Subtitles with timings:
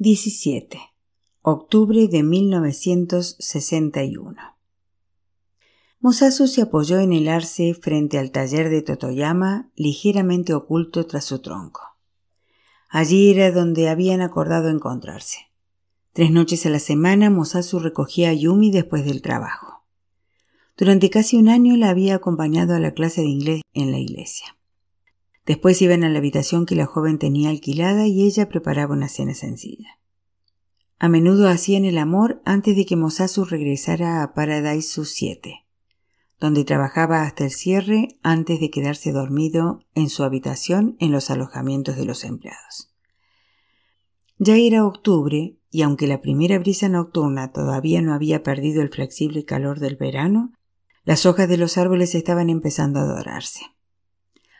[0.00, 0.78] 17.
[1.42, 4.36] Octubre de 1961.
[5.98, 11.40] Mosasu se apoyó en el arce frente al taller de Totoyama, ligeramente oculto tras su
[11.40, 11.80] tronco.
[12.88, 15.50] Allí era donde habían acordado encontrarse.
[16.12, 19.84] Tres noches a la semana Mosasu recogía a Yumi después del trabajo.
[20.76, 24.57] Durante casi un año la había acompañado a la clase de inglés en la iglesia.
[25.48, 29.32] Después iban a la habitación que la joven tenía alquilada y ella preparaba una cena
[29.32, 29.98] sencilla.
[30.98, 35.64] A menudo hacían el amor antes de que Mosasu regresara a Paradise 7,
[36.38, 41.96] donde trabajaba hasta el cierre antes de quedarse dormido en su habitación en los alojamientos
[41.96, 42.92] de los empleados.
[44.36, 49.46] Ya era octubre y aunque la primera brisa nocturna todavía no había perdido el flexible
[49.46, 50.52] calor del verano,
[51.04, 53.62] las hojas de los árboles estaban empezando a dorarse.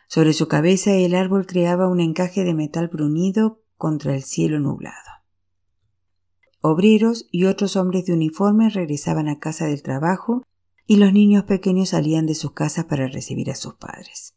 [0.09, 4.95] Sobre su cabeza el árbol creaba un encaje de metal brunido contra el cielo nublado.
[6.61, 10.41] Obreros y otros hombres de uniforme regresaban a casa del trabajo
[10.87, 14.33] y los niños pequeños salían de sus casas para recibir a sus padres.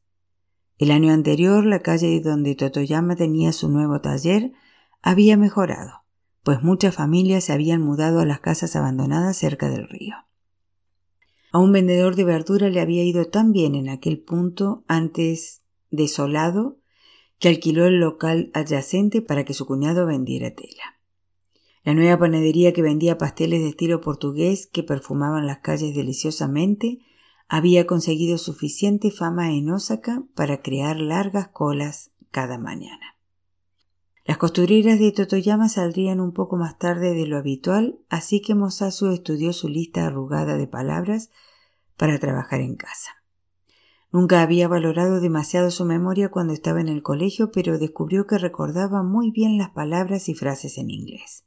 [0.77, 4.53] El año anterior la calle donde Totoyama tenía su nuevo taller
[5.01, 6.05] había mejorado,
[6.43, 10.17] pues muchas familias se habían mudado a las casas abandonadas cerca del río.
[11.51, 15.62] A un vendedor de verdura le había ido tan bien en aquel punto antes
[15.93, 16.79] desolado
[17.39, 20.99] que alquiló el local adyacente para que su cuñado vendiera tela.
[21.85, 27.01] La nueva panadería que vendía pasteles de estilo portugués que perfumaban las calles deliciosamente
[27.49, 33.17] había conseguido suficiente fama en Osaka para crear largas colas cada mañana.
[34.25, 39.11] Las costureras de Totoyama saldrían un poco más tarde de lo habitual, así que Mosasu
[39.11, 41.31] estudió su lista arrugada de palabras
[41.97, 43.22] para trabajar en casa.
[44.13, 49.03] Nunca había valorado demasiado su memoria cuando estaba en el colegio, pero descubrió que recordaba
[49.03, 51.45] muy bien las palabras y frases en inglés.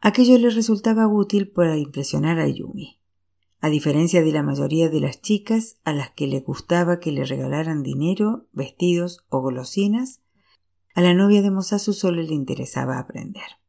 [0.00, 3.00] Aquello le resultaba útil para impresionar a Yumi.
[3.60, 7.24] A diferencia de la mayoría de las chicas a las que le gustaba que le
[7.24, 10.20] regalaran dinero, vestidos o golosinas,
[10.94, 13.60] a la novia de Mosasu solo le interesaba aprender.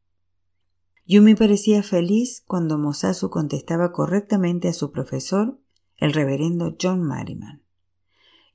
[1.06, 5.60] Yumi parecía feliz cuando Mosasu contestaba correctamente a su profesor,
[5.96, 7.67] el reverendo John Merriman.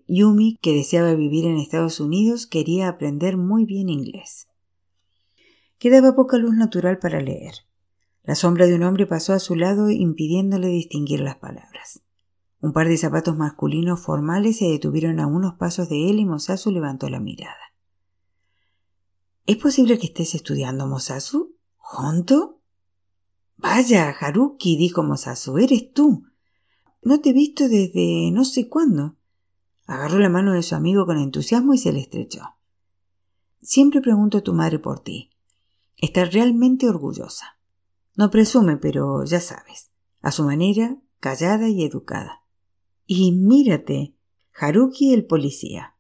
[0.08, 4.47] Yumi, que deseaba vivir en Estados Unidos, quería aprender muy bien inglés.
[5.78, 7.53] Quedaba poca luz natural para leer.
[8.24, 12.02] La sombra de un hombre pasó a su lado impidiéndole distinguir las palabras.
[12.62, 16.72] Un par de zapatos masculinos formales se detuvieron a unos pasos de él y Mosasu
[16.72, 17.74] levantó la mirada.
[19.46, 21.58] ¿Es posible que estés estudiando, Mosasu?
[21.75, 22.62] ¿Junto?
[23.58, 26.24] Vaya, Haruki, dijo Mosasu, eres tú.
[27.02, 29.18] No te he visto desde no sé cuándo.
[29.86, 32.56] Agarró la mano de su amigo con entusiasmo y se le estrechó.
[33.62, 35.30] Siempre pregunto a tu madre por ti.
[35.98, 37.58] Está realmente orgullosa.
[38.16, 42.44] No presume, pero ya sabes, a su manera, callada y educada.
[43.06, 44.16] Y mírate,
[44.56, 45.96] Haruki el policía.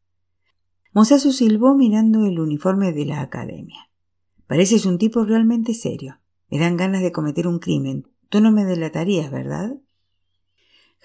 [0.93, 3.89] Mosasu silbó mirando el uniforme de la academia.
[4.45, 6.19] Pareces un tipo realmente serio.
[6.49, 8.07] Me dan ganas de cometer un crimen.
[8.29, 9.77] Tú no me delatarías, ¿verdad?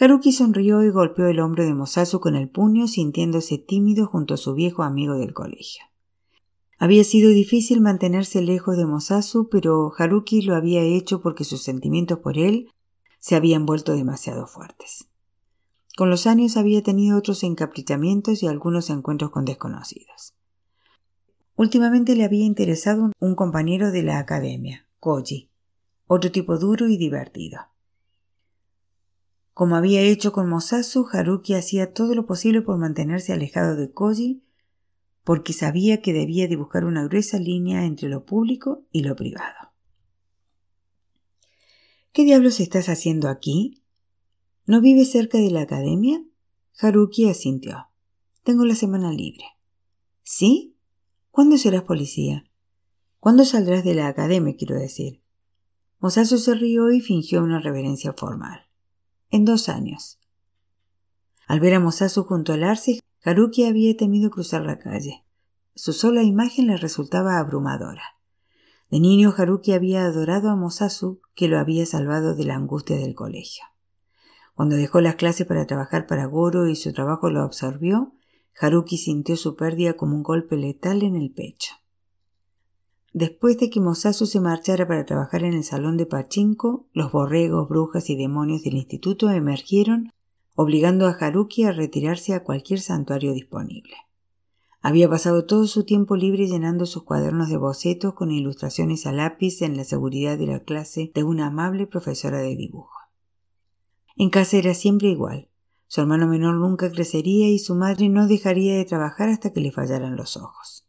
[0.00, 4.36] Haruki sonrió y golpeó el hombro de Mosasu con el puño, sintiéndose tímido junto a
[4.36, 5.82] su viejo amigo del colegio.
[6.78, 12.20] Había sido difícil mantenerse lejos de Mosasu, pero Haruki lo había hecho porque sus sentimientos
[12.20, 12.68] por él
[13.18, 15.08] se habían vuelto demasiado fuertes.
[15.96, 20.34] Con los años había tenido otros encaprichamientos y algunos encuentros con desconocidos.
[21.56, 25.50] Últimamente le había interesado un compañero de la academia, Koji,
[26.06, 27.58] otro tipo duro y divertido.
[29.58, 34.44] Como había hecho con Mosasu, Haruki hacía todo lo posible por mantenerse alejado de Koji,
[35.24, 39.72] porque sabía que debía dibujar una gruesa línea entre lo público y lo privado.
[42.12, 43.82] ¿Qué diablos estás haciendo aquí?
[44.64, 46.22] ¿No vives cerca de la academia?
[46.80, 47.88] Haruki asintió.
[48.44, 49.44] Tengo la semana libre.
[50.22, 50.76] ¿Sí?
[51.32, 52.44] ¿Cuándo serás policía?
[53.18, 55.20] ¿Cuándo saldrás de la academia, quiero decir?
[55.98, 58.67] Mosasu se rió y fingió una reverencia formal
[59.30, 60.18] en dos años.
[61.46, 65.24] Al ver a Mosasu junto al arce, Haruki había temido cruzar la calle.
[65.74, 68.02] Su sola imagen le resultaba abrumadora.
[68.90, 73.14] De niño Haruki había adorado a Mosasu, que lo había salvado de la angustia del
[73.14, 73.64] colegio.
[74.54, 78.14] Cuando dejó las clases para trabajar para Goro y su trabajo lo absorbió,
[78.60, 81.74] Haruki sintió su pérdida como un golpe letal en el pecho.
[83.12, 87.68] Después de que Mosasu se marchara para trabajar en el salón de Pachinko, los borregos,
[87.68, 90.12] brujas y demonios del instituto emergieron,
[90.54, 93.94] obligando a Haruki a retirarse a cualquier santuario disponible.
[94.80, 99.62] Había pasado todo su tiempo libre llenando sus cuadernos de bocetos con ilustraciones a lápiz
[99.62, 102.98] en la seguridad de la clase de una amable profesora de dibujo.
[104.16, 105.48] En casa era siempre igual.
[105.86, 109.72] Su hermano menor nunca crecería y su madre no dejaría de trabajar hasta que le
[109.72, 110.87] fallaran los ojos.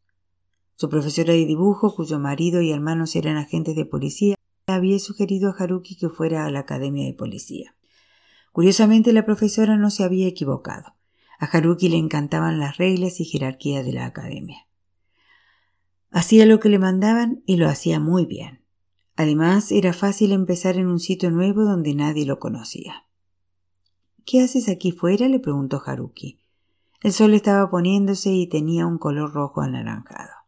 [0.79, 4.35] Su profesora de dibujo, cuyo marido y hermanos eran agentes de policía,
[4.65, 7.75] había sugerido a Haruki que fuera a la academia de policía.
[8.53, 10.95] Curiosamente, la profesora no se había equivocado.
[11.37, 14.67] A Haruki le encantaban las reglas y jerarquía de la academia.
[16.11, 18.61] Hacía lo que le mandaban y lo hacía muy bien.
[19.17, 23.05] Además, era fácil empezar en un sitio nuevo donde nadie lo conocía.
[24.23, 25.27] ¿Qué haces aquí fuera?
[25.27, 26.39] le preguntó Haruki.
[27.01, 30.38] El sol estaba poniéndose y tenía un color rojo anaranjado.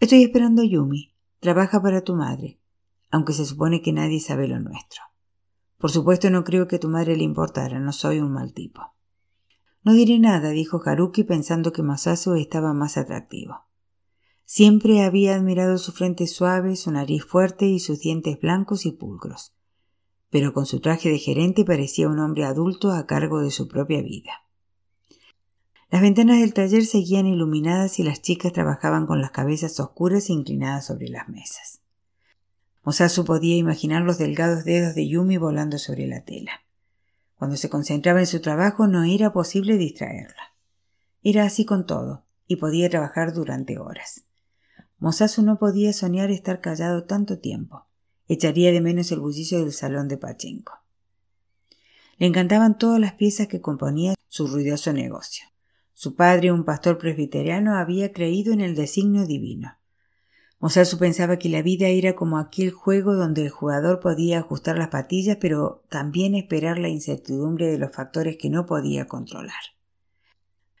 [0.00, 1.12] Estoy esperando a Yumi.
[1.40, 2.60] Trabaja para tu madre,
[3.10, 5.02] aunque se supone que nadie sabe lo nuestro.
[5.76, 8.94] Por supuesto no creo que a tu madre le importara, no soy un mal tipo.
[9.82, 13.66] No diré nada, dijo Haruki pensando que Masasu estaba más atractivo.
[14.44, 19.52] Siempre había admirado su frente suave, su nariz fuerte y sus dientes blancos y pulcros.
[20.30, 24.00] Pero con su traje de gerente parecía un hombre adulto a cargo de su propia
[24.00, 24.47] vida.
[25.90, 30.84] Las ventanas del taller seguían iluminadas y las chicas trabajaban con las cabezas oscuras inclinadas
[30.84, 31.80] sobre las mesas.
[32.84, 36.52] Mosasu podía imaginar los delgados dedos de Yumi volando sobre la tela.
[37.36, 40.54] Cuando se concentraba en su trabajo no era posible distraerla.
[41.22, 44.24] Era así con todo, y podía trabajar durante horas.
[44.98, 47.86] Mosasu no podía soñar estar callado tanto tiempo.
[48.26, 50.74] Echaría de menos el bullicio del salón de Pachinko.
[52.18, 55.46] Le encantaban todas las piezas que componía su ruidoso negocio.
[56.00, 59.78] Su padre, un pastor presbiteriano, había creído en el designio divino.
[60.60, 64.90] Mosasu pensaba que la vida era como aquel juego donde el jugador podía ajustar las
[64.90, 69.58] patillas, pero también esperar la incertidumbre de los factores que no podía controlar.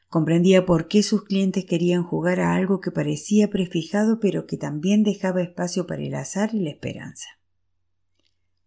[0.08, 5.02] Comprendía por qué sus clientes querían jugar a algo que parecía prefijado, pero que también
[5.02, 7.26] dejaba espacio para el azar y la esperanza.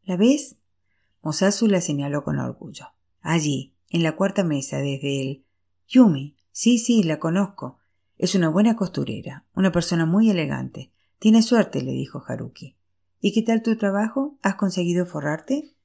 [0.03, 0.57] ¿La ves?
[1.21, 2.87] Mosasu la señaló con orgullo.
[3.21, 5.45] Allí, en la cuarta mesa, desde el
[5.87, 6.40] Yumi.
[6.51, 7.79] Sí, sí, la conozco.
[8.17, 10.91] Es una buena costurera, una persona muy elegante.
[11.19, 12.77] Tienes suerte, le dijo Haruki.
[13.19, 14.37] ¿Y qué tal tu trabajo?
[14.41, 15.75] ¿Has conseguido forrarte?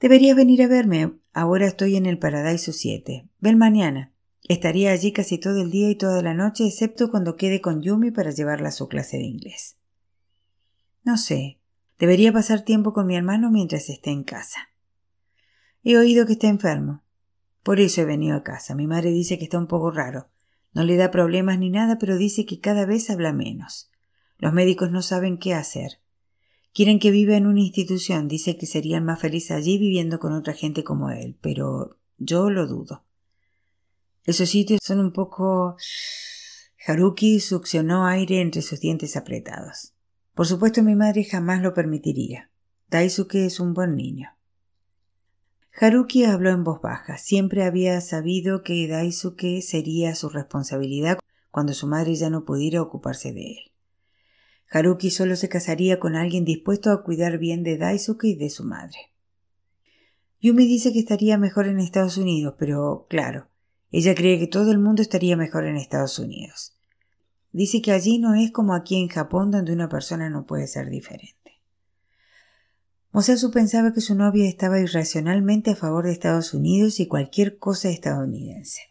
[0.00, 1.12] Deberías venir a verme.
[1.32, 3.28] Ahora estoy en el Paradiso 7.
[3.38, 4.12] Ven mañana.
[4.48, 8.10] Estaría allí casi todo el día y toda la noche, excepto cuando quede con Yumi
[8.10, 9.76] para llevarla a su clase de inglés.
[11.04, 11.60] No sé.
[11.98, 14.70] Debería pasar tiempo con mi hermano mientras esté en casa.
[15.82, 17.02] He oído que está enfermo.
[17.62, 18.74] Por eso he venido a casa.
[18.74, 20.28] Mi madre dice que está un poco raro.
[20.72, 23.90] No le da problemas ni nada, pero dice que cada vez habla menos.
[24.38, 26.00] Los médicos no saben qué hacer.
[26.72, 28.28] Quieren que viva en una institución.
[28.28, 32.66] Dice que serían más felices allí viviendo con otra gente como él, pero yo lo
[32.66, 33.04] dudo.
[34.24, 35.76] Esos sitios son un poco.
[36.86, 39.94] Haruki succionó aire entre sus dientes apretados.
[40.34, 42.50] Por supuesto mi madre jamás lo permitiría.
[42.88, 44.30] Daisuke es un buen niño.
[45.82, 47.16] Haruki habló en voz baja.
[47.16, 51.18] Siempre había sabido que Daisuke sería su responsabilidad
[51.50, 53.72] cuando su madre ya no pudiera ocuparse de él.
[54.70, 58.62] Haruki solo se casaría con alguien dispuesto a cuidar bien de Daisuke y de su
[58.64, 58.98] madre.
[60.42, 63.48] Yumi dice que estaría mejor en Estados Unidos, pero claro,
[63.90, 66.76] ella cree que todo el mundo estaría mejor en Estados Unidos.
[67.52, 70.90] Dice que allí no es como aquí en Japón donde una persona no puede ser
[70.90, 71.39] diferente.
[73.12, 77.90] Mosasu pensaba que su novia estaba irracionalmente a favor de Estados Unidos y cualquier cosa
[77.90, 78.82] estadounidense.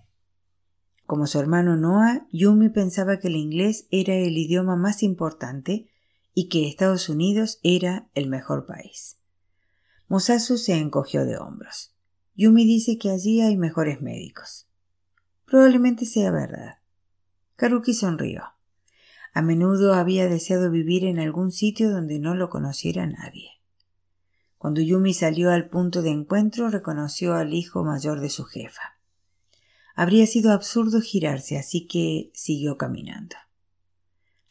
[1.05, 5.89] Como su hermano Noah, Yumi pensaba que el inglés era el idioma más importante
[6.33, 9.17] y que Estados Unidos era el mejor país.
[10.09, 11.95] Mosasu se encogió de hombros.
[12.35, 14.67] Yumi dice que allí hay mejores médicos.
[15.45, 16.79] Probablemente sea verdad.
[17.55, 18.43] Karuki sonrió.
[19.33, 23.58] A menudo había deseado vivir en algún sitio donde no lo conociera nadie.
[24.59, 28.99] Cuando Yumi salió al punto de encuentro, reconoció al hijo mayor de su jefa.
[29.95, 33.37] Habría sido absurdo girarse, así que siguió caminando.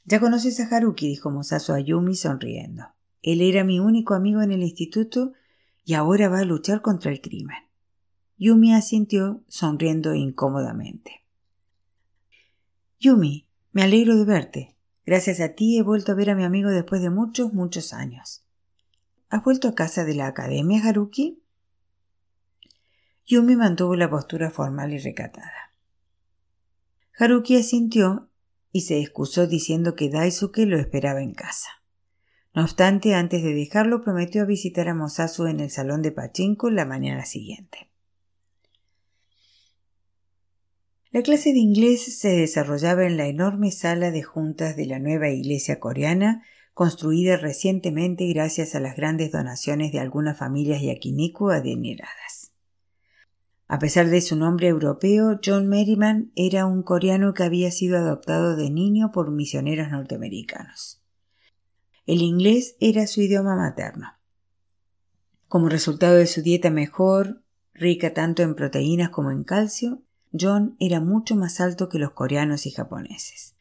[0.06, 2.86] Ya conoces a Haruki, dijo Mosasu a Yumi sonriendo.
[3.20, 5.34] Él era mi único amigo en el instituto
[5.84, 7.58] y ahora va a luchar contra el crimen.
[8.38, 11.22] Yumi asintió, sonriendo incómodamente.
[12.98, 14.76] Yumi, me alegro de verte.
[15.04, 18.47] Gracias a ti he vuelto a ver a mi amigo después de muchos, muchos años.
[19.30, 21.42] ¿Has vuelto a casa de la academia, Haruki?
[23.26, 25.74] Yumi mantuvo la postura formal y recatada.
[27.18, 28.30] Haruki asintió
[28.72, 31.68] y se excusó diciendo que Daisuke lo esperaba en casa.
[32.54, 36.86] No obstante, antes de dejarlo, prometió visitar a Mosasu en el salón de Pachinko la
[36.86, 37.90] mañana siguiente.
[41.10, 45.28] La clase de inglés se desarrollaba en la enorme sala de juntas de la nueva
[45.28, 46.44] iglesia coreana,
[46.78, 52.52] construida recientemente gracias a las grandes donaciones de algunas familias yakiniku adineradas.
[53.66, 58.54] A pesar de su nombre europeo, John Merriman era un coreano que había sido adoptado
[58.54, 61.02] de niño por misioneros norteamericanos.
[62.06, 64.12] El inglés era su idioma materno.
[65.48, 67.42] Como resultado de su dieta mejor,
[67.74, 72.66] rica tanto en proteínas como en calcio, John era mucho más alto que los coreanos
[72.66, 73.57] y japoneses.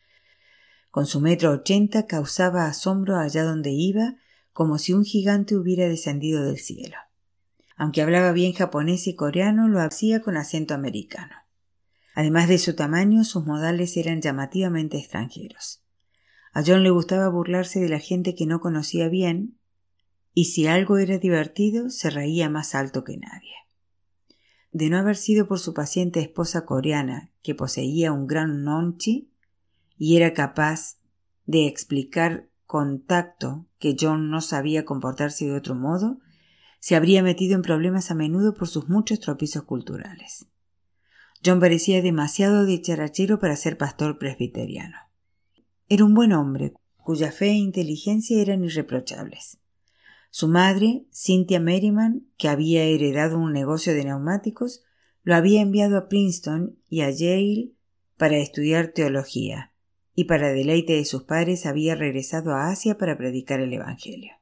[0.98, 4.16] Con su metro ochenta causaba asombro allá donde iba,
[4.52, 6.98] como si un gigante hubiera descendido del cielo.
[7.76, 11.36] Aunque hablaba bien japonés y coreano, lo hacía con acento americano.
[12.16, 15.84] Además de su tamaño, sus modales eran llamativamente extranjeros.
[16.52, 19.60] A John le gustaba burlarse de la gente que no conocía bien,
[20.34, 23.54] y si algo era divertido, se reía más alto que nadie
[24.72, 29.32] de no haber sido por su paciente esposa coreana, que poseía un gran nonchi
[29.98, 30.98] y era capaz
[31.46, 36.20] de explicar con tacto que John no sabía comportarse de otro modo,
[36.80, 40.48] se habría metido en problemas a menudo por sus muchos tropiezos culturales.
[41.44, 44.98] John parecía demasiado dicharachero para ser pastor presbiteriano.
[45.90, 49.60] Era un buen hombre, cuya fe e inteligencia eran irreprochables.
[50.30, 54.84] Su madre, Cynthia Merriman, que había heredado un negocio de neumáticos,
[55.24, 57.72] lo había enviado a Princeton y a Yale
[58.18, 59.72] para estudiar teología,
[60.20, 64.34] y para deleite de sus padres había regresado a Asia para predicar el Evangelio.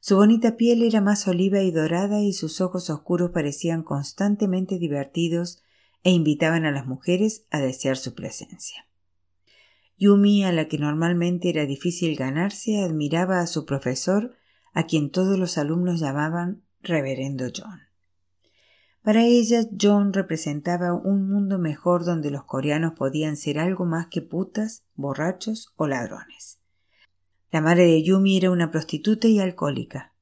[0.00, 5.62] Su bonita piel era más oliva y dorada y sus ojos oscuros parecían constantemente divertidos
[6.04, 8.86] e invitaban a las mujeres a desear su presencia.
[9.96, 14.36] Yumi, a la que normalmente era difícil ganarse, admiraba a su profesor
[14.74, 17.89] a quien todos los alumnos llamaban Reverendo John.
[19.02, 24.20] Para ella, John representaba un mundo mejor donde los coreanos podían ser algo más que
[24.20, 26.60] putas, borrachos o ladrones.
[27.50, 30.12] La madre de Yumi era una prostituta y alcohólica.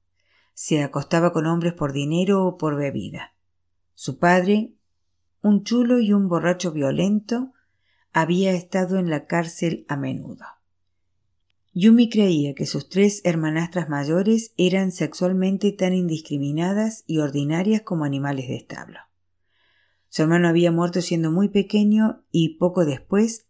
[0.55, 3.35] Se acostaba con hombres por dinero o por bebida.
[3.95, 4.73] Su padre,
[5.43, 7.53] un chulo y un borracho violento,
[8.13, 10.45] había estado en la cárcel a menudo.
[11.81, 18.49] Yumi creía que sus tres hermanastras mayores eran sexualmente tan indiscriminadas y ordinarias como animales
[18.49, 18.99] de establo.
[20.09, 23.47] Su hermano había muerto siendo muy pequeño y poco después,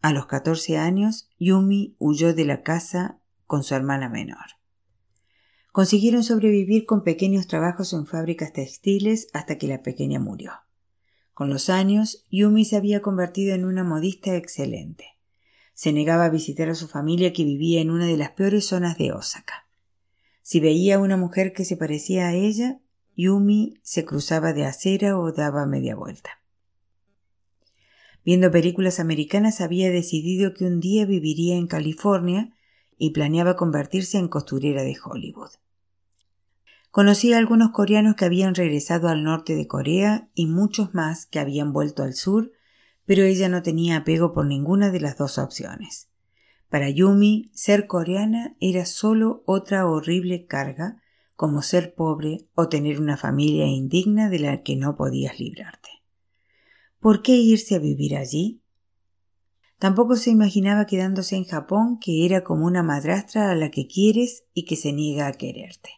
[0.00, 3.18] a los catorce años, Yumi huyó de la casa
[3.48, 4.46] con su hermana menor.
[5.72, 10.52] Consiguieron sobrevivir con pequeños trabajos en fábricas textiles hasta que la pequeña murió.
[11.34, 15.15] Con los años, Yumi se había convertido en una modista excelente.
[15.76, 18.96] Se negaba a visitar a su familia que vivía en una de las peores zonas
[18.96, 19.66] de Osaka.
[20.40, 22.80] Si veía a una mujer que se parecía a ella,
[23.14, 26.40] Yumi se cruzaba de acera o daba media vuelta.
[28.24, 32.54] Viendo películas americanas había decidido que un día viviría en California
[32.96, 35.50] y planeaba convertirse en costurera de Hollywood.
[36.90, 41.38] Conocía a algunos coreanos que habían regresado al norte de Corea y muchos más que
[41.38, 42.52] habían vuelto al sur
[43.06, 46.08] pero ella no tenía apego por ninguna de las dos opciones.
[46.68, 51.00] Para Yumi, ser coreana era solo otra horrible carga,
[51.36, 55.88] como ser pobre o tener una familia indigna de la que no podías librarte.
[56.98, 58.62] ¿Por qué irse a vivir allí?
[59.78, 64.44] Tampoco se imaginaba quedándose en Japón, que era como una madrastra a la que quieres
[64.54, 65.90] y que se niega a quererte.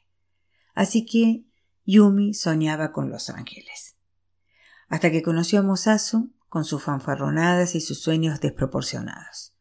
[0.74, 1.44] Así que
[1.86, 3.96] Yumi soñaba con Los Ángeles.
[4.88, 9.54] Hasta que conoció a Mosasu, con sus fanfarronadas y sus sueños desproporcionados.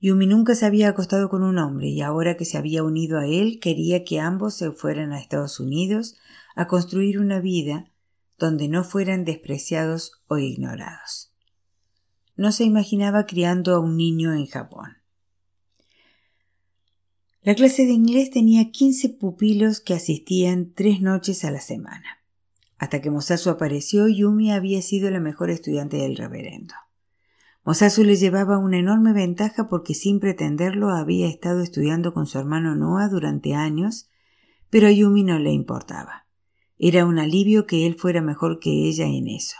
[0.00, 3.26] Yumi nunca se había acostado con un hombre y ahora que se había unido a
[3.26, 6.16] él quería que ambos se fueran a Estados Unidos
[6.56, 7.90] a construir una vida
[8.38, 11.34] donde no fueran despreciados o ignorados.
[12.34, 14.96] No se imaginaba criando a un niño en Japón.
[17.42, 22.19] La clase de inglés tenía quince pupilos que asistían tres noches a la semana.
[22.80, 26.72] Hasta que Mosasu apareció, Yumi había sido la mejor estudiante del reverendo.
[27.62, 32.74] Mosasu le llevaba una enorme ventaja porque sin pretenderlo había estado estudiando con su hermano
[32.74, 34.08] Noah durante años,
[34.70, 36.26] pero a Yumi no le importaba.
[36.78, 39.56] Era un alivio que él fuera mejor que ella en eso,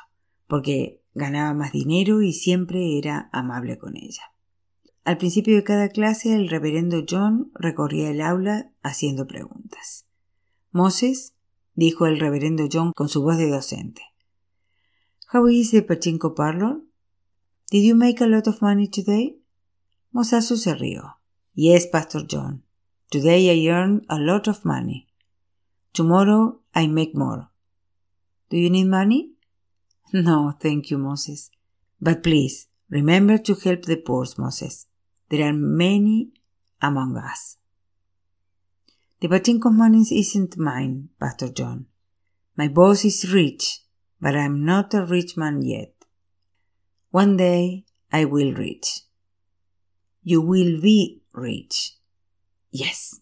[0.47, 4.33] porque ganaba más dinero y siempre era amable con ella.
[5.05, 10.07] Al principio de cada clase el reverendo John recorría el aula haciendo preguntas.
[10.73, 11.35] Moses
[11.81, 14.03] dijo el reverendo John con su voz de docente.
[15.33, 16.83] How is the pachinko parlor?
[17.71, 19.41] Did you make a lot of money today?
[20.13, 21.17] Mosasu se rió.
[21.55, 22.65] Yes, Pastor John.
[23.11, 25.09] Today I earned a lot of money.
[25.95, 27.49] Tomorrow I make more.
[28.51, 29.33] Do you need money?
[30.13, 31.51] No, thank you, Moses.
[31.99, 34.87] But please, remember to help the poor, Moses.
[35.31, 36.33] There are many
[36.83, 37.57] among us.
[39.21, 41.87] The Pachinko money isn't mine, Pastor John.
[42.57, 43.81] My boss is rich,
[44.19, 45.93] but I'm not a rich man yet.
[47.11, 49.03] One day I will reach.
[50.23, 51.99] You will be rich.
[52.71, 53.21] Yes,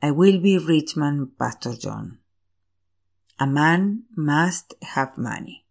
[0.00, 2.18] I will be rich man, Pastor John.
[3.40, 5.66] A man must have money.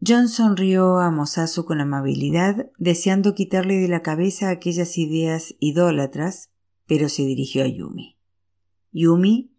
[0.00, 6.50] John sonrió a Mosasu con amabilidad, deseando quitarle de la cabeza aquellas ideas idólatras,
[6.86, 8.16] pero se dirigió a Yumi.
[8.92, 9.50] Yumi,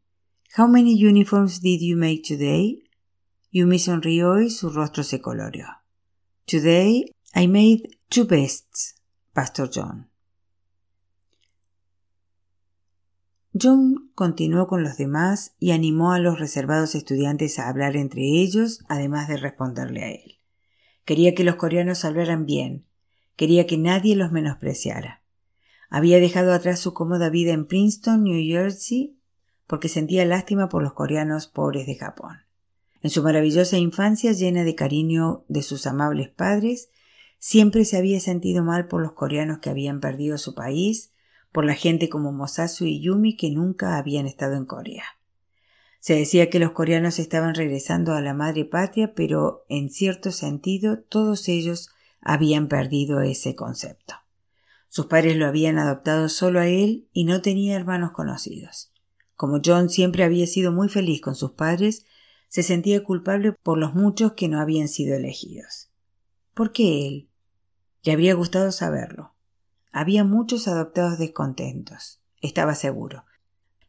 [0.57, 2.83] how many uniforms did you make today?
[3.51, 5.67] Yumi sonrió y su rostro se coloreó.
[6.45, 8.95] Today I made two vests,
[9.33, 10.09] Pastor John.
[13.59, 18.83] John continuó con los demás y animó a los reservados estudiantes a hablar entre ellos,
[18.87, 20.39] además de responderle a él.
[21.05, 22.85] Quería que los coreanos hablaran bien,
[23.35, 25.23] quería que nadie los menospreciara.
[25.89, 29.17] Había dejado atrás su cómoda vida en Princeton, New Jersey,
[29.67, 32.37] porque sentía lástima por los coreanos pobres de Japón.
[33.01, 36.89] En su maravillosa infancia llena de cariño de sus amables padres,
[37.39, 41.13] siempre se había sentido mal por los coreanos que habían perdido su país,
[41.51, 45.05] por la gente como Mosasu y Yumi que nunca habían estado en Corea.
[45.99, 50.99] Se decía que los coreanos estaban regresando a la madre patria, pero en cierto sentido
[50.99, 51.89] todos ellos
[52.21, 54.15] habían perdido ese concepto.
[54.89, 58.91] Sus padres lo habían adoptado solo a él y no tenía hermanos conocidos.
[59.35, 62.05] Como John siempre había sido muy feliz con sus padres,
[62.47, 65.91] se sentía culpable por los muchos que no habían sido elegidos.
[66.53, 67.29] ¿Por qué él?
[68.03, 69.35] Le habría gustado saberlo.
[69.91, 73.25] Había muchos adoptados descontentos, estaba seguro.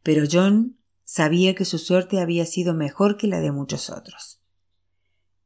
[0.03, 4.39] Pero John sabía que su suerte había sido mejor que la de muchos otros.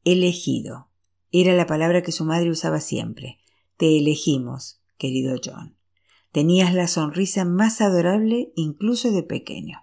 [0.03, 0.89] Elegido
[1.31, 3.39] era la palabra que su madre usaba siempre.
[3.77, 5.77] Te elegimos, querido John.
[6.31, 9.79] Tenías la sonrisa más adorable incluso de pequeño.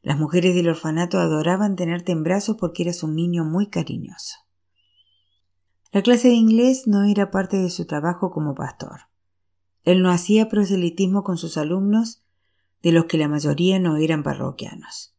[0.00, 4.36] Las mujeres del orfanato adoraban tenerte en brazos porque eras un niño muy cariñoso.
[5.92, 9.02] La clase de inglés no era parte de su trabajo como pastor.
[9.84, 12.24] Él no hacía proselitismo con sus alumnos,
[12.82, 15.14] de los que la mayoría no eran parroquianos.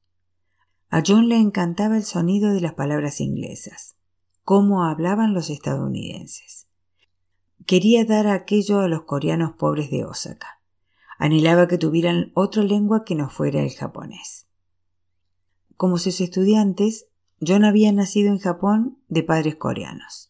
[0.89, 3.95] A John le encantaba el sonido de las palabras inglesas,
[4.43, 6.67] cómo hablaban los estadounidenses.
[7.65, 10.59] Quería dar aquello a los coreanos pobres de Osaka.
[11.17, 14.47] Anhelaba que tuvieran otra lengua que no fuera el japonés.
[15.77, 17.07] Como sus estudiantes,
[17.45, 20.29] John había nacido en Japón de padres coreanos.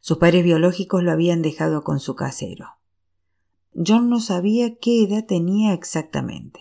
[0.00, 2.66] Sus padres biológicos lo habían dejado con su casero.
[3.74, 6.60] John no sabía qué edad tenía exactamente.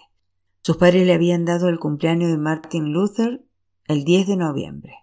[0.61, 3.45] Sus padres le habían dado el cumpleaños de Martin Luther
[3.85, 4.95] el 10 de noviembre.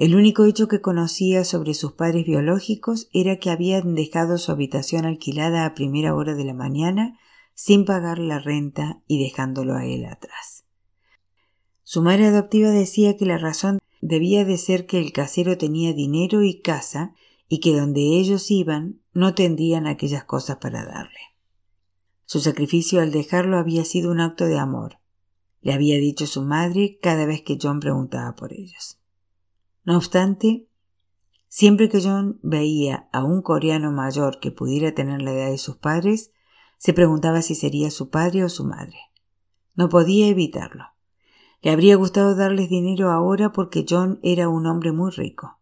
[0.00, 5.04] El único hecho que conocía sobre sus padres biológicos era que habían dejado su habitación
[5.04, 7.18] alquilada a primera hora de la mañana
[7.52, 10.64] sin pagar la renta y dejándolo a él atrás.
[11.82, 16.42] Su madre adoptiva decía que la razón debía de ser que el casero tenía dinero
[16.44, 17.14] y casa
[17.46, 21.20] y que donde ellos iban no tendrían aquellas cosas para darle.
[22.24, 24.96] Su sacrificio al dejarlo había sido un acto de amor,
[25.60, 28.99] le había dicho su madre cada vez que John preguntaba por ellos.
[29.84, 30.68] No obstante,
[31.48, 35.76] siempre que John veía a un coreano mayor que pudiera tener la edad de sus
[35.76, 36.32] padres,
[36.78, 38.96] se preguntaba si sería su padre o su madre.
[39.74, 40.84] No podía evitarlo.
[41.62, 45.58] Le habría gustado darles dinero ahora porque John era un hombre muy rico.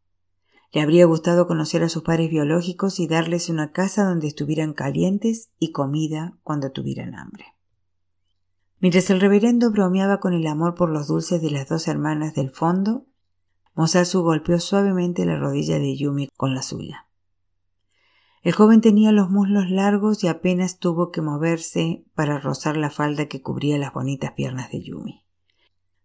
[0.73, 5.51] Le habría gustado conocer a sus padres biológicos y darles una casa donde estuvieran calientes
[5.59, 7.47] y comida cuando tuvieran hambre.
[8.81, 12.51] Mientras el reverendo bromeaba con el amor por los dulces de las dos hermanas del
[12.51, 13.07] fondo,
[13.79, 17.07] Mosasu golpeó suavemente la rodilla de Yumi con la suya.
[18.43, 23.27] El joven tenía los muslos largos y apenas tuvo que moverse para rozar la falda
[23.27, 25.25] que cubría las bonitas piernas de Yumi.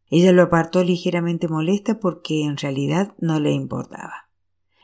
[0.05, 4.29] Ella lo apartó ligeramente molesta porque en realidad no le importaba.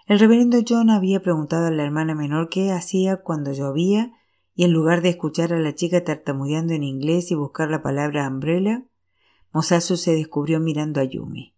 [0.07, 4.13] El reverendo John había preguntado a la hermana menor qué hacía cuando llovía
[4.55, 8.27] y en lugar de escuchar a la chica tartamudeando en inglés y buscar la palabra
[8.27, 8.83] umbrella,
[9.53, 11.53] Mosasu se descubrió mirando a Yumi.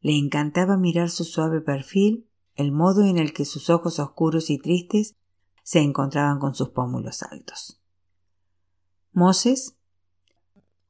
[0.00, 4.58] Le encantaba mirar su suave perfil, el modo en el que sus ojos oscuros y
[4.58, 5.16] tristes
[5.62, 7.80] se encontraban con sus pómulos altos.
[9.12, 9.76] Moses,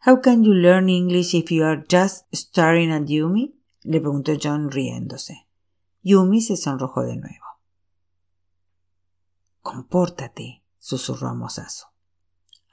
[0.07, 3.57] how can you learn English if you are just staring at Yumi?
[3.83, 5.47] le preguntó John riéndose.
[6.03, 7.45] Yumi se sonrojó de nuevo.
[9.63, 11.89] Compórtate, susurró a.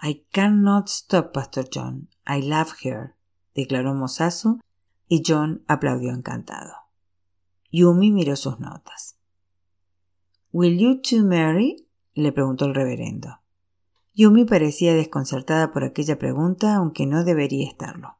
[0.02, 2.10] I cannot stop, Pastor John.
[2.26, 3.16] I love her,
[3.56, 4.60] declaró Mosasu,
[5.08, 6.74] y John aplaudió encantado.
[7.72, 9.18] Yumi miró sus notas.
[10.52, 11.88] ¿Will you two marry?
[12.14, 13.42] le preguntó el reverendo.
[14.14, 18.18] Yumi parecía desconcertada por aquella pregunta, aunque no debería estarlo.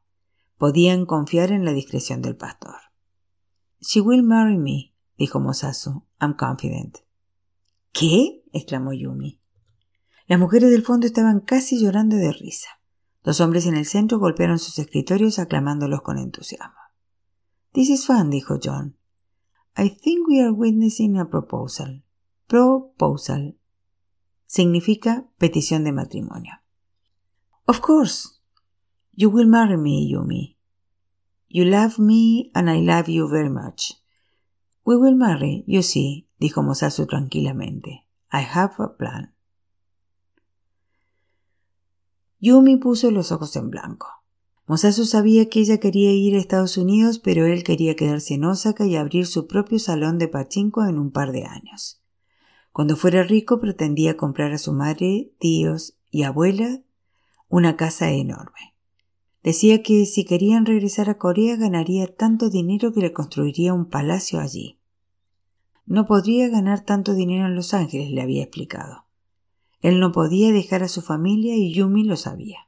[0.56, 2.76] Podían confiar en la discreción del pastor.
[3.80, 6.04] She will marry me, dijo Mosasu.
[6.20, 6.98] I'm confident.
[7.92, 8.44] ¿Qué?
[8.52, 9.40] exclamó Yumi.
[10.26, 12.68] Las mujeres del fondo estaban casi llorando de risa.
[13.24, 16.77] Los hombres en el centro golpearon sus escritorios aclamándolos con entusiasmo.
[17.72, 18.96] This is fun, dijo John.
[19.76, 22.02] I think we are witnessing a proposal.
[22.46, 23.56] Proposal.
[24.46, 26.54] Significa petición de matrimonio.
[27.66, 28.40] Of course.
[29.14, 30.56] You will marry me, Yumi.
[31.48, 33.94] You love me and I love you very much.
[34.84, 38.06] We will marry, you see, dijo Mosasu tranquilamente.
[38.32, 39.34] I have a plan.
[42.40, 44.17] Yumi puso los ojos en blanco.
[44.68, 48.84] Mosasu sabía que ella quería ir a Estados Unidos, pero él quería quedarse en Osaka
[48.84, 52.02] y abrir su propio salón de pachinko en un par de años.
[52.70, 56.82] Cuando fuera rico pretendía comprar a su madre, tíos y abuela
[57.48, 58.74] una casa enorme.
[59.42, 64.38] Decía que si querían regresar a Corea ganaría tanto dinero que le construiría un palacio
[64.38, 64.78] allí.
[65.86, 69.06] No podría ganar tanto dinero en Los Ángeles, le había explicado.
[69.80, 72.67] Él no podía dejar a su familia y Yumi lo sabía.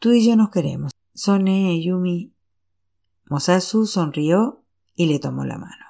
[0.00, 0.90] Tú y yo nos queremos.
[1.14, 2.34] Sone Yumi.
[3.26, 4.64] Mosasu sonrió
[4.96, 5.84] y le tomó la mano.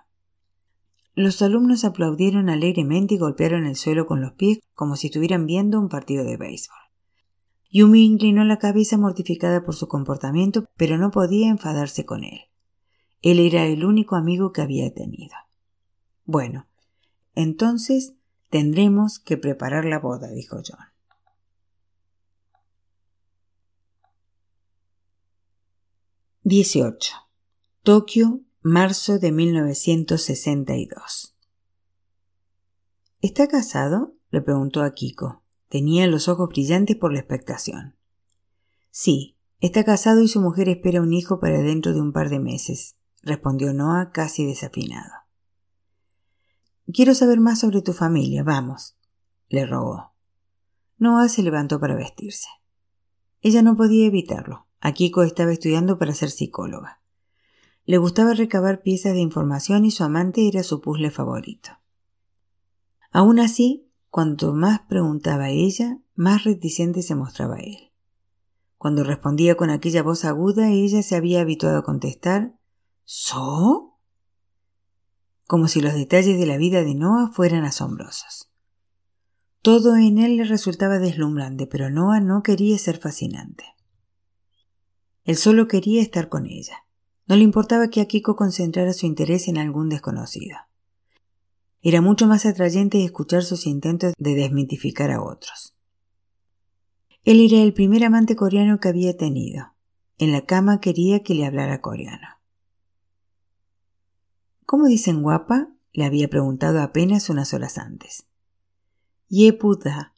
[1.14, 5.80] Los alumnos aplaudieron alegremente y golpearon el suelo con los pies como si estuvieran viendo
[5.80, 6.76] un partido de béisbol.
[7.70, 12.40] Yumi inclinó la cabeza mortificada por su comportamiento, pero no podía enfadarse con él.
[13.22, 15.34] Él era el único amigo que había tenido.
[16.26, 16.66] Bueno,
[17.34, 18.14] entonces
[18.50, 20.89] Tendremos que preparar la boda, dijo John.
[26.42, 27.12] «18.
[27.82, 31.36] Tokio, marzo de 1962.
[33.20, 34.14] ¿Está casado?
[34.30, 35.42] le preguntó a Kiko.
[35.68, 37.94] Tenía los ojos brillantes por la expectación.
[38.90, 42.40] Sí, está casado y su mujer espera un hijo para dentro de un par de
[42.40, 45.12] meses, respondió Noah casi desafinado.
[46.90, 48.96] Quiero saber más sobre tu familia, vamos,
[49.50, 50.14] le rogó.
[50.96, 52.48] Noah se levantó para vestirse.
[53.42, 54.69] Ella no podía evitarlo.
[54.80, 57.00] Akiko estaba estudiando para ser psicóloga.
[57.84, 61.70] Le gustaba recabar piezas de información y su amante era su puzzle favorito.
[63.10, 67.92] Aún así, cuanto más preguntaba ella, más reticente se mostraba él.
[68.78, 72.54] Cuando respondía con aquella voz aguda, ella se había habituado a contestar
[73.04, 73.98] ¿So?
[75.46, 78.52] como si los detalles de la vida de Noah fueran asombrosos.
[79.62, 83.64] Todo en él le resultaba deslumbrante, pero Noah no quería ser fascinante.
[85.24, 86.84] Él solo quería estar con ella.
[87.26, 90.56] No le importaba que Akiko concentrara su interés en algún desconocido.
[91.82, 95.74] Era mucho más atrayente escuchar sus intentos de desmitificar a otros.
[97.24, 99.74] Él era el primer amante coreano que había tenido.
[100.18, 102.28] En la cama quería que le hablara coreano.
[104.66, 105.68] ¿Cómo dicen guapa?
[105.92, 108.26] le había preguntado apenas unas horas antes.
[109.28, 110.14] Yepuda.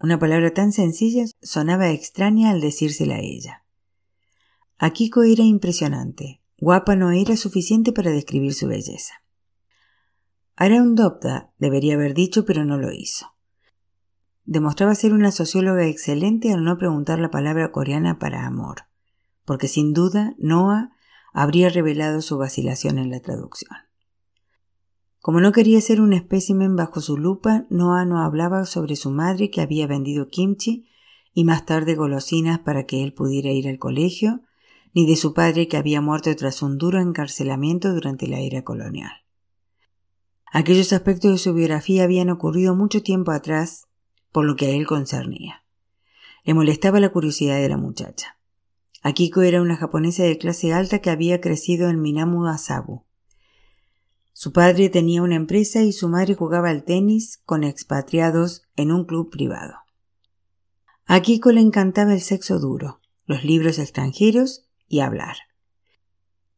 [0.00, 3.59] Una palabra tan sencilla sonaba extraña al decírsela a ella.
[4.82, 6.40] Akiko era impresionante.
[6.56, 9.12] Guapa no era suficiente para describir su belleza.
[10.56, 13.26] Dopda debería haber dicho, pero no lo hizo.
[14.46, 18.86] Demostraba ser una socióloga excelente al no preguntar la palabra coreana para amor,
[19.44, 20.96] porque sin duda Noah
[21.34, 23.76] habría revelado su vacilación en la traducción.
[25.20, 29.50] Como no quería ser un espécimen bajo su lupa, Noah no hablaba sobre su madre
[29.50, 30.88] que había vendido kimchi
[31.34, 34.40] y más tarde golosinas para que él pudiera ir al colegio,
[34.94, 39.12] ni de su padre que había muerto tras un duro encarcelamiento durante la era colonial.
[40.52, 43.86] Aquellos aspectos de su biografía habían ocurrido mucho tiempo atrás,
[44.32, 45.64] por lo que a él concernía.
[46.44, 48.36] Le molestaba la curiosidad de la muchacha.
[49.02, 53.04] Akiko era una japonesa de clase alta que había crecido en Minamu Asabu.
[54.32, 59.04] Su padre tenía una empresa y su madre jugaba al tenis con expatriados en un
[59.04, 59.74] club privado.
[61.06, 65.36] A Akiko le encantaba el sexo duro, los libros extranjeros y hablar.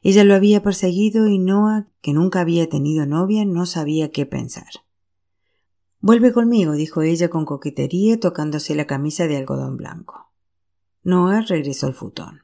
[0.01, 4.67] Ella lo había perseguido y Noah, que nunca había tenido novia, no sabía qué pensar.
[6.01, 10.33] Vuelve conmigo, dijo ella con coquetería tocándose la camisa de algodón blanco.
[11.03, 12.41] Noah regresó al futón.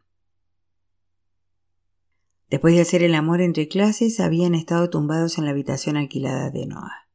[2.49, 6.65] Después de hacer el amor entre clases, habían estado tumbados en la habitación alquilada de
[6.65, 7.08] Noah.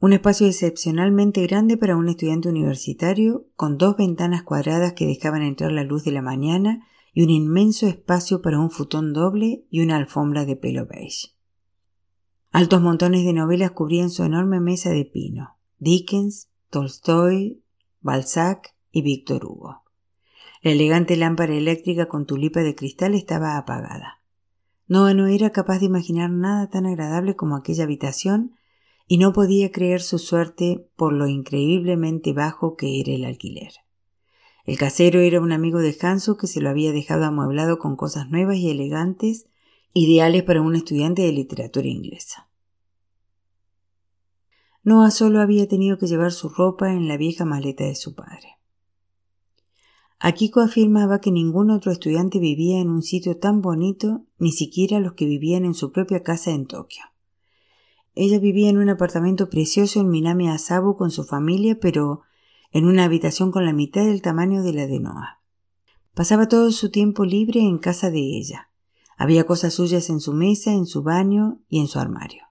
[0.00, 5.72] Un espacio excepcionalmente grande para un estudiante universitario, con dos ventanas cuadradas que dejaban entrar
[5.72, 6.86] la luz de la mañana
[7.18, 11.34] y un inmenso espacio para un futón doble y una alfombra de pelo beige.
[12.52, 15.56] Altos montones de novelas cubrían su enorme mesa de pino.
[15.80, 17.64] Dickens, Tolstoy,
[18.00, 19.82] Balzac y Víctor Hugo.
[20.62, 24.22] La elegante lámpara eléctrica con tulipa de cristal estaba apagada.
[24.86, 28.54] Noah no era capaz de imaginar nada tan agradable como aquella habitación
[29.08, 33.72] y no podía creer su suerte por lo increíblemente bajo que era el alquiler.
[34.68, 38.28] El casero era un amigo de Hanso que se lo había dejado amueblado con cosas
[38.28, 39.46] nuevas y elegantes,
[39.94, 42.50] ideales para un estudiante de literatura inglesa.
[44.82, 48.58] Noah solo había tenido que llevar su ropa en la vieja maleta de su padre.
[50.18, 55.14] Akiko afirmaba que ningún otro estudiante vivía en un sitio tan bonito, ni siquiera los
[55.14, 57.04] que vivían en su propia casa en Tokio.
[58.14, 62.24] Ella vivía en un apartamento precioso en Minami Asabu con su familia, pero
[62.70, 65.40] en una habitación con la mitad del tamaño de la de Noah.
[66.14, 68.70] Pasaba todo su tiempo libre en casa de ella.
[69.16, 72.44] Había cosas suyas en su mesa, en su baño y en su armario.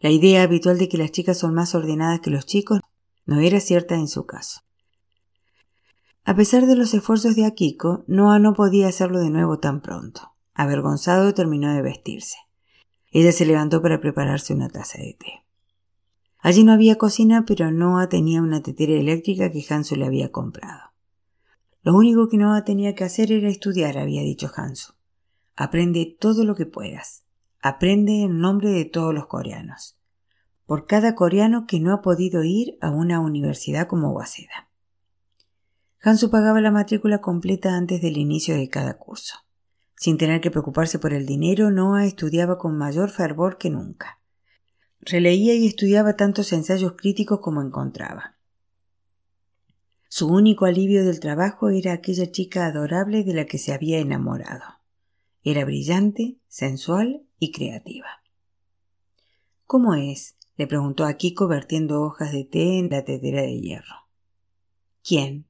[0.00, 2.80] La idea habitual de que las chicas son más ordenadas que los chicos
[3.26, 4.60] no era cierta en su caso.
[6.24, 10.34] A pesar de los esfuerzos de Akiko, Noah no podía hacerlo de nuevo tan pronto.
[10.54, 12.36] Avergonzado terminó de vestirse.
[13.10, 15.47] Ella se levantó para prepararse una taza de té.
[16.40, 20.92] Allí no había cocina, pero Noah tenía una tetera eléctrica que Hansu le había comprado.
[21.82, 24.94] Lo único que Noah tenía que hacer era estudiar, había dicho Hansu.
[25.56, 27.24] Aprende todo lo que puedas.
[27.60, 29.98] Aprende en nombre de todos los coreanos.
[30.66, 34.68] Por cada coreano que no ha podido ir a una universidad como Waseda.
[36.00, 39.38] Hansu pagaba la matrícula completa antes del inicio de cada curso.
[39.96, 44.17] Sin tener que preocuparse por el dinero, Noah estudiaba con mayor fervor que nunca.
[45.00, 48.36] Releía y estudiaba tantos ensayos críticos como encontraba.
[50.08, 54.64] Su único alivio del trabajo era aquella chica adorable de la que se había enamorado.
[55.44, 58.08] Era brillante, sensual y creativa.
[59.64, 60.36] ¿Cómo es?
[60.56, 64.08] le preguntó a Kiko vertiendo hojas de té en la tetera de hierro.
[65.04, 65.46] ¿Quién?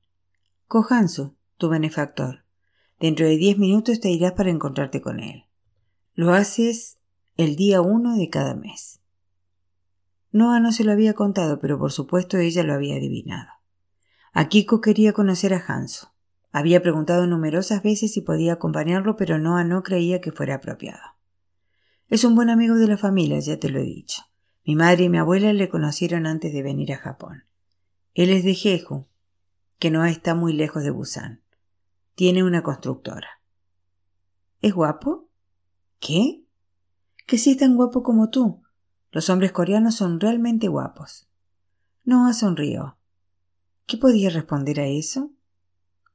[0.67, 2.45] Cojanzo, tu benefactor.
[3.01, 5.45] Dentro de diez minutos te irás para encontrarte con él.
[6.15, 6.99] Lo haces
[7.37, 9.01] el día uno de cada mes.
[10.31, 13.49] Noah no se lo había contado, pero por supuesto ella lo había adivinado.
[14.33, 16.13] Akiko quería conocer a Hanso.
[16.53, 21.01] Había preguntado numerosas veces si podía acompañarlo, pero Noah no creía que fuera apropiado.
[22.09, 24.23] Es un buen amigo de la familia, ya te lo he dicho.
[24.65, 27.45] Mi madre y mi abuela le conocieron antes de venir a Japón.
[28.15, 29.07] Él es de Jeju,
[29.79, 31.43] que no está muy lejos de Busan.
[32.15, 33.41] Tiene una constructora.
[34.61, 35.31] ¿Es guapo?
[36.01, 36.45] ¿Qué?
[37.27, 38.63] Que sí es tan guapo como tú.
[39.11, 41.29] Los hombres coreanos son realmente guapos.
[42.05, 42.97] Noah sonrió.
[43.87, 45.31] ¿Qué podía responder a eso?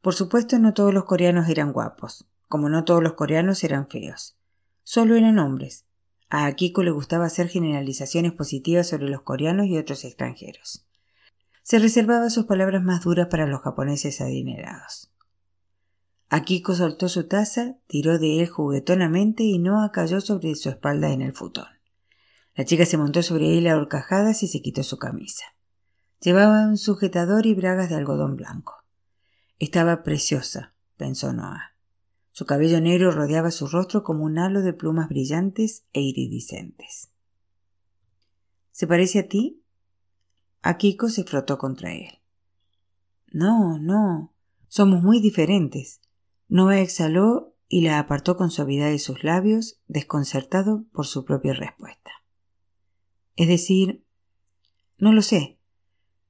[0.02, 4.38] Por supuesto, no todos los coreanos eran guapos, como no todos los coreanos eran feos.
[4.84, 5.86] Solo eran hombres.
[6.30, 10.86] A Akiko le gustaba hacer generalizaciones positivas sobre los coreanos y otros extranjeros
[11.64, 15.10] se reservaba sus palabras más duras para los japoneses adinerados.
[16.30, 21.22] Akiko soltó su taza, tiró de él juguetonamente y Noah cayó sobre su espalda en
[21.22, 21.68] el futón.
[22.56, 25.46] La chica se montó sobre él a horcajadas y se quitó su camisa.
[26.22, 28.86] Llevaba un sujetador y bragas de algodón blanco.
[29.60, 31.76] Estaba preciosa, pensó Noah.
[32.32, 37.12] Su cabello negro rodeaba su rostro como un halo de plumas brillantes e iridiscentes.
[38.72, 39.64] ¿Se parece a ti?
[40.62, 42.20] Akiko se frotó contra él.
[43.32, 44.34] No, no.
[44.68, 46.02] Somos muy diferentes.
[46.48, 52.23] Noah exhaló y la apartó con suavidad de sus labios, desconcertado por su propia respuesta.
[53.36, 54.04] Es decir,
[54.98, 55.58] no lo sé.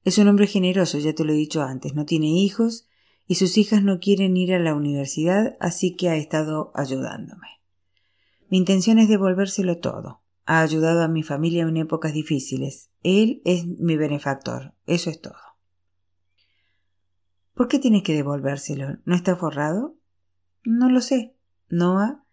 [0.04, 2.86] Es un hombre generoso, ya te lo he dicho antes, no tiene hijos
[3.26, 7.48] y sus hijas no quieren ir a la universidad, así que ha estado ayudándome.
[8.50, 10.22] Mi intención es devolvérselo todo.
[10.46, 12.90] Ha ayudado a mi familia en épocas difíciles.
[13.02, 14.74] Él es mi benefactor.
[14.86, 15.34] Eso es todo.
[17.54, 18.98] ¿Por qué tienes que devolvérselo?
[19.06, 19.96] ¿No está forrado?
[20.64, 21.34] No lo sé.
[21.68, 22.24] Noah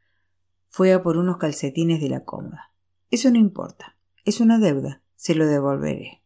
[0.67, 2.73] fue a por unos calcetines de la cómoda.
[3.11, 3.97] Eso no importa.
[4.23, 5.01] Es una deuda.
[5.15, 6.21] Se lo devolveré.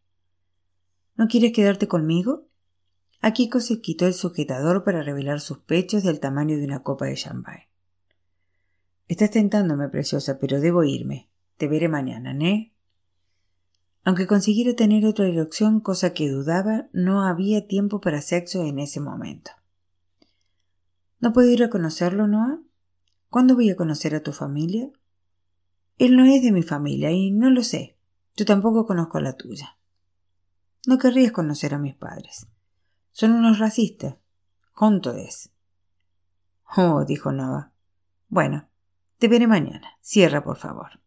[1.16, 2.46] ¿No quieres quedarte conmigo?
[3.20, 7.14] Akiko se quitó el sujetador para revelar sus pechos del tamaño de una copa de
[7.14, 7.68] champagne.
[9.08, 11.30] Estás tentándome, preciosa, pero debo irme.
[11.56, 12.72] Te veré mañana, ¿eh?
[14.04, 19.00] Aunque consiguiera tener otra erección, cosa que dudaba, no había tiempo para sexo en ese
[19.00, 19.50] momento.
[21.18, 22.60] ¿No puedo ir a conocerlo, Noah?
[23.30, 24.90] ¿Cuándo voy a conocer a tu familia?
[25.98, 27.96] Él no es de mi familia y no lo sé.
[28.36, 29.78] Yo tampoco conozco la tuya.
[30.86, 32.46] No querrías conocer a mis padres.
[33.12, 34.16] Son unos racistas.
[34.72, 35.50] Junto es.
[36.76, 37.72] Oh, dijo Noah.
[38.28, 38.68] Bueno,
[39.18, 39.96] te veré mañana.
[40.02, 41.00] Cierra, por favor.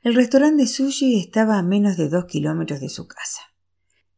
[0.00, 3.42] El restaurante de sushi estaba a menos de dos kilómetros de su casa.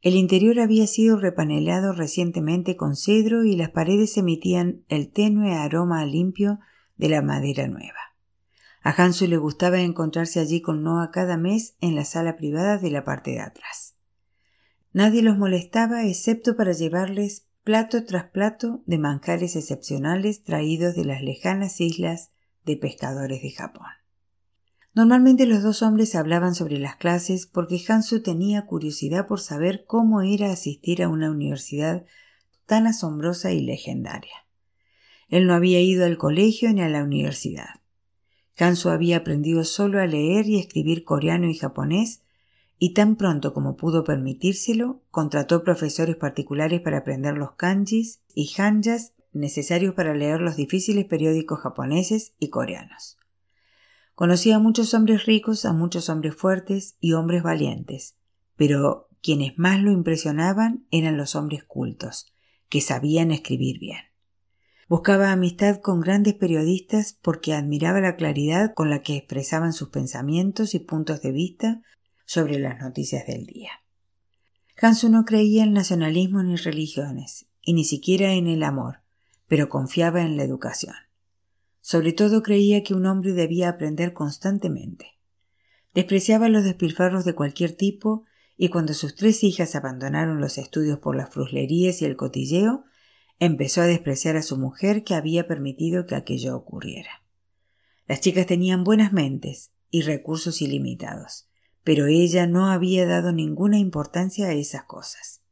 [0.01, 6.05] El interior había sido repanelado recientemente con cedro y las paredes emitían el tenue aroma
[6.05, 6.61] limpio
[6.99, 7.99] de la madera nueva.
[8.83, 12.91] A Hansu le gustaba encontrarse allí con Noah cada mes en la sala privada de
[12.91, 13.97] la parte de atrás.
[14.93, 21.23] Nadie los molestaba excepto para llevarles plato tras plato de manjares excepcionales traídos de las
[21.23, 22.31] lejanas islas
[22.65, 23.89] de pescadores de Japón.
[24.95, 30.23] Normalmente los dos hombres hablaban sobre las clases porque Hansu tenía curiosidad por saber cómo
[30.23, 32.05] era asistir a una universidad
[32.67, 34.48] tan asombrosa y legendaria.
[35.29, 37.81] Él no había ido al colegio ni a la universidad.
[38.59, 42.23] Hansu había aprendido solo a leer y escribir coreano y japonés
[42.79, 49.13] y tan pronto como pudo permitírselo, contrató profesores particulares para aprender los kanjis y hanjas
[49.33, 53.19] necesarios para leer los difíciles periódicos japoneses y coreanos.
[54.15, 58.17] Conocía a muchos hombres ricos, a muchos hombres fuertes y hombres valientes,
[58.57, 62.33] pero quienes más lo impresionaban eran los hombres cultos,
[62.69, 64.08] que sabían escribir bien.
[64.89, 70.75] Buscaba amistad con grandes periodistas porque admiraba la claridad con la que expresaban sus pensamientos
[70.75, 71.83] y puntos de vista
[72.25, 73.71] sobre las noticias del día.
[74.81, 79.01] Hansu no creía en nacionalismo ni religiones, y ni siquiera en el amor,
[79.47, 80.95] pero confiaba en la educación.
[81.83, 85.19] Sobre todo creía que un hombre debía aprender constantemente.
[85.93, 88.25] Despreciaba los despilfarros de cualquier tipo
[88.57, 92.85] y cuando sus tres hijas abandonaron los estudios por las fruslerías y el cotilleo,
[93.41, 97.23] empezó a despreciar a su mujer que había permitido que aquello ocurriera.
[98.07, 101.49] Las chicas tenían buenas mentes y recursos ilimitados,
[101.85, 105.43] pero ella no había dado ninguna importancia a esas cosas.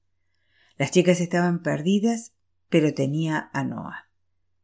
[0.78, 2.32] Las chicas estaban perdidas,
[2.68, 4.08] pero tenía a Noah.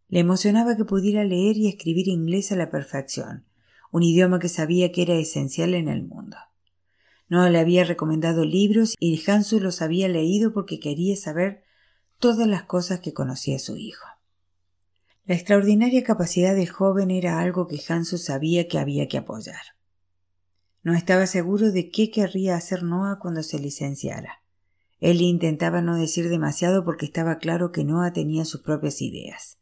[0.09, 3.47] Le emocionaba que pudiera leer y escribir inglés a la perfección,
[3.91, 6.37] un idioma que sabía que era esencial en el mundo.
[7.29, 11.63] Noah le había recomendado libros y Hansu los había leído porque quería saber
[12.23, 14.07] todas las cosas que conocía su hijo.
[15.25, 19.61] La extraordinaria capacidad del joven era algo que Hansu sabía que había que apoyar.
[20.85, 24.41] No estaba seguro de qué querría hacer Noah cuando se licenciara.
[25.01, 29.59] Él intentaba no decir demasiado porque estaba claro que Noah tenía sus propias ideas.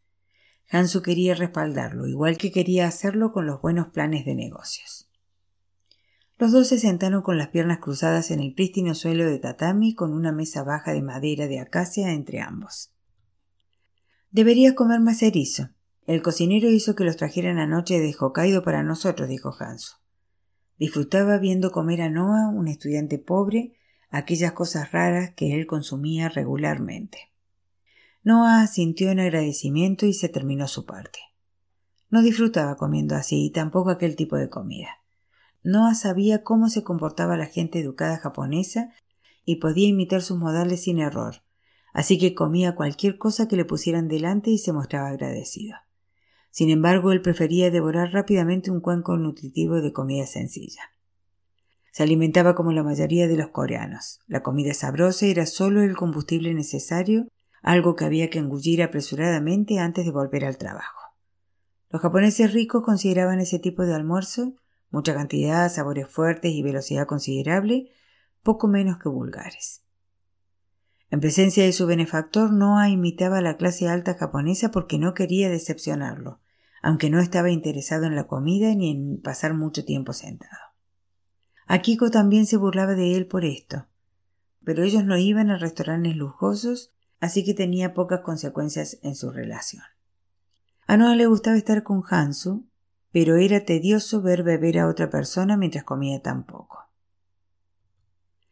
[0.68, 5.10] Hansu quería respaldarlo, igual que quería hacerlo con los buenos planes de negocios.
[6.40, 10.14] Los dos se sentaron con las piernas cruzadas en el prístino suelo de tatami con
[10.14, 12.94] una mesa baja de madera de acacia entre ambos.
[14.31, 15.68] Deberías comer más erizo.
[16.07, 19.96] El cocinero hizo que los trajeran anoche de Hokkaido para nosotros, dijo Hansu.
[20.79, 23.74] Disfrutaba viendo comer a Noah, un estudiante pobre,
[24.09, 27.18] aquellas cosas raras que él consumía regularmente.
[28.22, 31.18] Noah sintió en agradecimiento y se terminó su parte.
[32.09, 35.00] No disfrutaba comiendo así y tampoco aquel tipo de comida.
[35.62, 38.92] Noah sabía cómo se comportaba la gente educada japonesa
[39.44, 41.42] y podía imitar sus modales sin error,
[41.92, 45.77] así que comía cualquier cosa que le pusieran delante y se mostraba agradecido.
[46.51, 50.83] Sin embargo, él prefería devorar rápidamente un cuenco nutritivo de comida sencilla.
[51.92, 54.20] Se alimentaba como la mayoría de los coreanos.
[54.27, 57.29] La comida sabrosa era solo el combustible necesario,
[57.62, 61.01] algo que había que engullir apresuradamente antes de volver al trabajo.
[61.90, 64.55] Los japoneses ricos consideraban ese tipo de almuerzo,
[64.90, 67.90] mucha cantidad, sabores fuertes y velocidad considerable,
[68.42, 69.83] poco menos que vulgares.
[71.11, 75.48] En presencia de su benefactor, Noah imitaba a la clase alta japonesa porque no quería
[75.50, 76.40] decepcionarlo,
[76.83, 80.70] aunque no estaba interesado en la comida ni en pasar mucho tiempo sentado.
[81.66, 83.87] Akiko también se burlaba de él por esto,
[84.64, 89.83] pero ellos no iban a restaurantes lujosos, así que tenía pocas consecuencias en su relación.
[90.87, 92.69] A Noah le gustaba estar con Hansu,
[93.12, 96.88] pero era tedioso ver beber a otra persona mientras comía tan poco.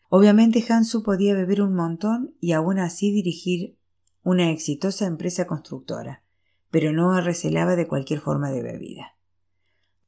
[0.09, 3.77] Obviamente Hansu podía beber un montón y aún así dirigir
[4.23, 6.23] una exitosa empresa constructora,
[6.71, 9.17] pero no recelaba de cualquier forma de bebida.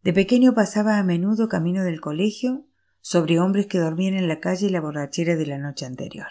[0.02, 2.64] De pequeño pasaba a menudo camino del colegio
[3.02, 6.28] sobre hombres que dormían en la calle y la borrachera de la noche anterior.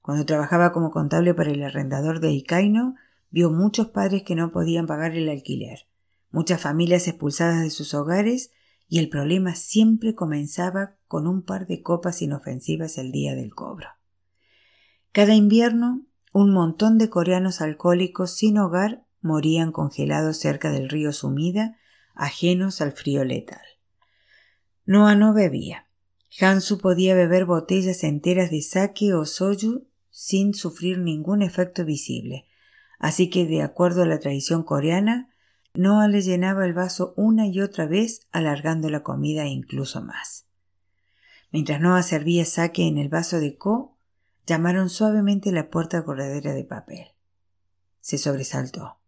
[0.00, 2.94] Cuando trabajaba como contable para el arrendador de Icaino,
[3.30, 5.86] vio muchos padres que no podían pagar el alquiler,
[6.32, 8.50] muchas familias expulsadas de sus hogares
[8.88, 13.88] y el problema siempre comenzaba con un par de copas inofensivas el día del cobro.
[15.12, 21.76] Cada invierno, un montón de coreanos alcohólicos sin hogar morían congelados cerca del río Sumida,
[22.14, 23.62] ajenos al frío letal.
[24.84, 25.86] Noah no bebía.
[26.40, 32.46] Hansu podía beber botellas enteras de sake o soju sin sufrir ningún efecto visible,
[32.98, 35.31] así que, de acuerdo a la tradición coreana,
[35.74, 40.46] Noah le llenaba el vaso una y otra vez, alargando la comida incluso más.
[41.50, 43.96] Mientras Noah servía saque en el vaso de Co,
[44.46, 47.06] llamaron suavemente a la puerta corredera de papel.
[48.00, 48.98] Se sobresaltó.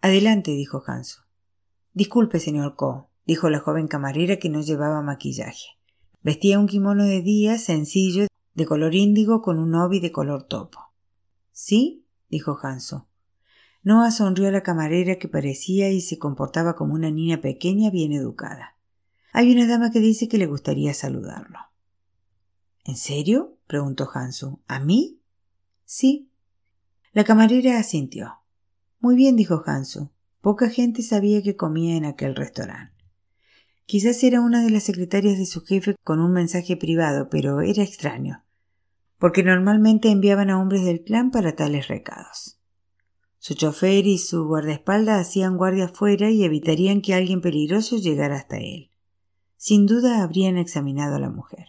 [0.00, 1.22] Adelante, dijo Hanso.
[1.94, 5.78] Disculpe, señor Co, dijo la joven camarera que no llevaba maquillaje.
[6.22, 10.80] Vestía un kimono de día sencillo, de color índigo, con un obi de color topo.
[11.52, 12.06] ¿Sí?
[12.28, 13.08] dijo Hanso.
[13.86, 18.12] Noah sonrió a la camarera que parecía y se comportaba como una niña pequeña bien
[18.12, 18.76] educada.
[19.32, 21.60] Hay una dama que dice que le gustaría saludarlo.
[22.84, 23.60] ¿En serio?
[23.68, 24.58] preguntó Hansu.
[24.66, 25.20] ¿A mí?
[25.84, 26.32] Sí.
[27.12, 28.40] La camarera asintió.
[28.98, 30.10] Muy bien, dijo Hansu.
[30.40, 33.04] Poca gente sabía que comía en aquel restaurante.
[33.84, 37.84] Quizás era una de las secretarias de su jefe con un mensaje privado, pero era
[37.84, 38.44] extraño,
[39.16, 42.55] porque normalmente enviaban a hombres del clan para tales recados.
[43.46, 48.56] Su chofer y su guardaespaldas hacían guardia fuera y evitarían que alguien peligroso llegara hasta
[48.56, 48.90] él.
[49.56, 51.68] Sin duda habrían examinado a la mujer.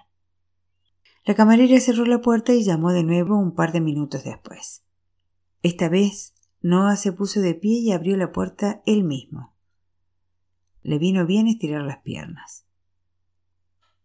[1.23, 4.85] La camarera cerró la puerta y llamó de nuevo un par de minutos después.
[5.61, 9.53] Esta vez Noah se puso de pie y abrió la puerta él mismo.
[10.81, 12.65] Le vino bien estirar las piernas.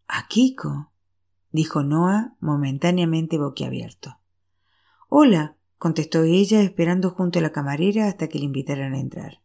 [0.09, 0.93] ¿A Kiko?
[1.53, 4.18] dijo Noah momentáneamente boquiabierto.
[5.09, 9.43] Hola, contestó ella esperando junto a la camarera hasta que le invitaran a entrar.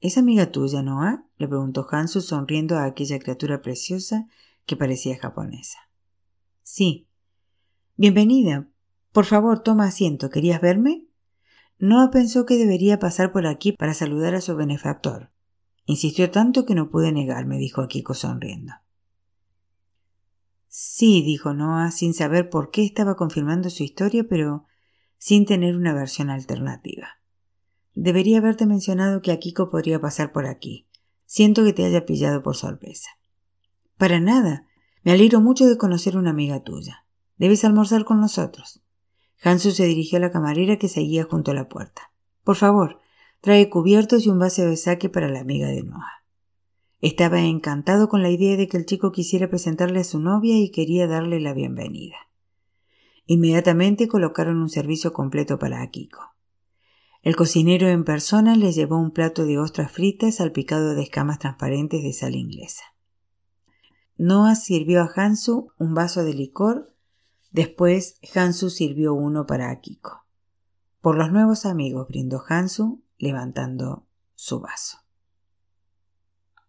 [0.00, 1.26] ¿Es amiga tuya, Noah?
[1.36, 4.28] le preguntó Hansu sonriendo a aquella criatura preciosa
[4.64, 5.76] que parecía japonesa.
[6.62, 7.06] Sí.
[7.98, 8.66] Bienvenida.
[9.12, 10.30] Por favor, toma asiento.
[10.30, 11.04] ¿Querías verme?
[11.78, 15.32] Noah pensó que debería pasar por aquí para saludar a su benefactor.
[15.84, 18.72] Insistió tanto que no pude negarme, dijo Akiko sonriendo.
[20.74, 24.64] Sí, dijo Noah, sin saber por qué estaba confirmando su historia, pero
[25.18, 27.20] sin tener una versión alternativa.
[27.94, 30.88] Debería haberte mencionado que Akiko podría pasar por aquí.
[31.26, 33.10] Siento que te haya pillado por sorpresa.
[33.98, 34.66] Para nada.
[35.02, 37.04] Me alegro mucho de conocer una amiga tuya.
[37.36, 38.82] Debes almorzar con nosotros.
[39.42, 42.12] Hansu se dirigió a la camarera que seguía junto a la puerta.
[42.44, 42.98] Por favor,
[43.42, 46.21] trae cubiertos y un vaso de saque para la amiga de Noah.
[47.02, 50.70] Estaba encantado con la idea de que el chico quisiera presentarle a su novia y
[50.70, 52.14] quería darle la bienvenida.
[53.26, 56.20] Inmediatamente colocaron un servicio completo para Akiko.
[57.22, 62.04] El cocinero en persona le llevó un plato de ostras fritas salpicado de escamas transparentes
[62.04, 62.84] de sal inglesa.
[64.16, 66.94] Noah sirvió a Hansu un vaso de licor,
[67.50, 70.24] después Hansu sirvió uno para Akiko.
[71.00, 75.01] Por los nuevos amigos brindó Hansu levantando su vaso.